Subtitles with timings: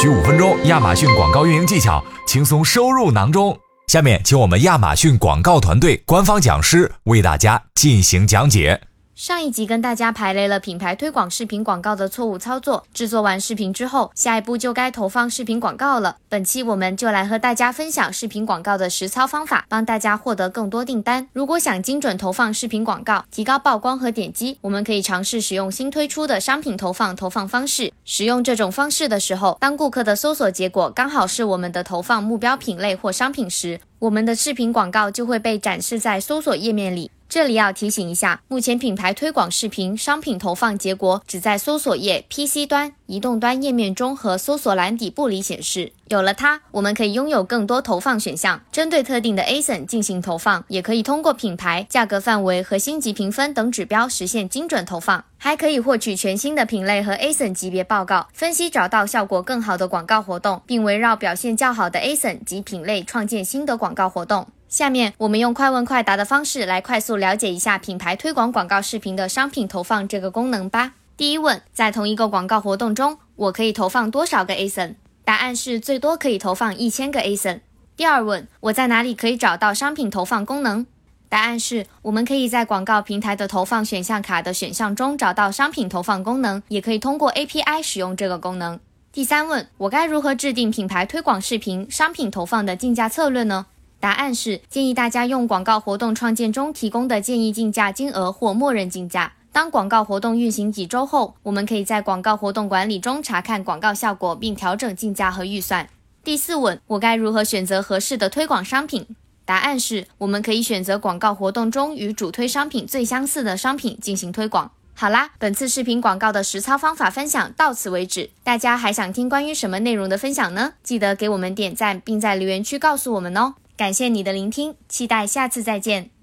[0.00, 3.58] 需五分钟，亚马逊广告运营技巧轻松收入囊中。
[3.88, 8.80] 下面，请我们亚马逊广告团队官方讲师为大家进行讲解。
[9.20, 16.18] 上一集跟大家排雷了品牌推广视频广告的错误操作，制作完视频之后，下一步就该投放视频广告了。
[16.28, 21.26] 本期我们就来和大家分享视频广告的实操方法，帮大家获得更多订单。
[21.32, 27.92] 如果想精准投放视频广告，提高曝光和点击，我们可以尝试使用新推出的商品投放投放方式。
[28.04, 37.10] 使用这种方式的时候，当顾客的搜索结果刚好是我们的投放目标品类或商品时，我们的视频广告就会被展示在搜索页面里。
[37.28, 45.92] 这里要提醒一下，目前品牌推广视频商品投放结果只在搜索页 PC 端、移动端页面中和搜索栏底部里显示。
[46.08, 64.46] 有了它，我们可以拥有更多投放选项，针对特定的 ASIN 进行投放，也可以通过品牌、价格范围和星级评分等指标实现精准投放，还可以获取全新的品类和 ASIN 级别报告，分析找到效果更好的广告活动，并围绕表现较好的 ASIN 及品类创建新的广告活动。
[64.68, 70.92] 下面我们用快问快答的方式来快速了解一下品牌推广广告视频的商品投放这个功能吧。
[71.16, 74.96] 第一问，在同一个广告活动中，我可以投放多少个 ASIN？
[75.24, 77.60] 答案是最多可以投放一千个 ASIN。
[77.96, 80.86] 第二问，我在哪里可以找到商品投放功能？
[81.30, 88.78] 答案是我们可以在广告平台的投放选项卡的选项中找到商品投放功能，也可以通过 API 使用这个功能。
[89.10, 93.64] 第三问，我该如何制定品牌推广视频商品投放的竞价策略呢？
[94.00, 99.32] 答案是建议大家用广告活动创建中提供的建议竞价金额或默认竞价。
[99.50, 105.88] 当广告活动运行几周后，我们可以在广告活动管理中查看广告效果，并调整竞价和预算。
[106.22, 109.06] 第四问，我该如何选择合适的推广商品？
[109.44, 114.70] 答案是我们可以选择广告活动中与主推商品最相似的商品进行推广。
[114.94, 118.30] 好啦，本次视频广告的实操方法分享到此为止。
[118.44, 120.74] 大家还想听关于什么内容的分享呢？
[120.82, 123.54] 记得给我们点赞，并在留言区告诉我们哦。
[123.78, 126.17] 感谢你的聆听，期待下次再见。